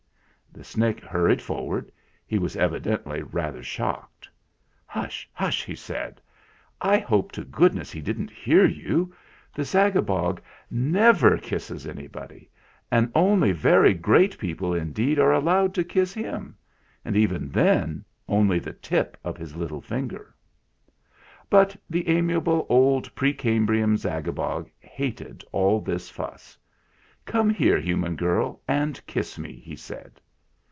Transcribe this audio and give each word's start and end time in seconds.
The 0.53 0.65
Snick 0.65 0.99
hurried 0.99 1.41
forward: 1.41 1.93
he 2.27 2.37
was 2.37 2.57
evi 2.57 2.81
dently 2.81 3.25
rather 3.31 3.63
shocked. 3.63 4.27
"Hush! 4.85 5.27
hush!" 5.31 5.63
he 5.63 5.75
said. 5.75 6.19
"I 6.81 6.97
hope 6.97 7.31
to 7.31 7.45
good 7.45 7.73
ness 7.73 7.89
he 7.89 8.01
didn't 8.01 8.31
hear 8.31 8.65
you! 8.65 9.15
The 9.55 9.61
Zagabog 9.63 10.39
never 10.69 11.37
kisses 11.37 11.87
anybody, 11.87 12.49
and 12.91 13.09
only 13.15 13.53
very 13.53 13.93
great 13.93 14.37
people 14.37 14.73
in 14.73 14.89
158 14.89 14.91
THE 14.91 15.15
FLINT 15.15 15.15
HEART 15.15 15.15
deed 15.15 15.19
are 15.23 15.33
allowed 15.33 15.73
to 15.73 15.83
kiss 15.85 16.13
him. 16.13 16.57
And 17.05 17.15
even 17.15 17.49
then 17.49 18.03
only 18.27 18.59
the 18.59 18.73
tip 18.73 19.15
of 19.23 19.37
his 19.37 19.55
little 19.55 19.81
finger!" 19.81 20.35
But 21.49 21.77
the 21.89 22.09
amiable 22.09 22.65
old 22.67 23.15
pre 23.15 23.33
Cambrian 23.33 23.95
Zagabog 23.95 24.69
hated 24.81 25.45
all 25.53 25.79
this 25.79 26.09
fuss." 26.09 26.57
Come 27.25 27.49
here, 27.51 27.79
human 27.79 28.17
girl, 28.17 28.61
and 28.67 29.01
kiss 29.07 29.39
me!" 29.39 29.53
he 29.65 29.77
said. 29.77 30.19